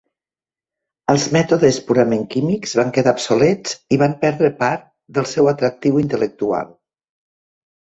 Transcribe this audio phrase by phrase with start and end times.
[1.13, 6.75] Els mètodes purament químics van quedar obsolets i van perdre part del seu atractiu intel·lectual.